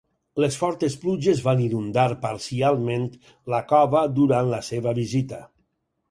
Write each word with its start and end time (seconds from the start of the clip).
Les 0.43 0.55
fortes 0.59 0.93
pluges 1.01 1.41
van 1.47 1.59
inundar 1.65 2.05
parcialment 2.23 3.05
la 3.55 3.59
cova 3.73 4.01
durant 4.21 4.49
la 4.55 4.63
seva 4.69 4.95
visita. 5.01 5.43